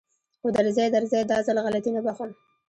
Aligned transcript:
خو 0.39 0.47
درځي 0.55 0.87
درځي 0.95 1.21
دا 1.31 1.37
ځل 1.47 1.57
غلطي 1.65 1.91
نه 1.95 2.01
بښم. 2.05 2.29